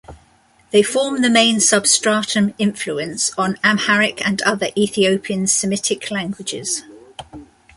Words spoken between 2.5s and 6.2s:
influence on Amharic and other Ethiopian Semitic